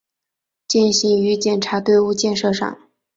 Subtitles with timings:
[0.67, 2.75] 践行于检察队伍建设上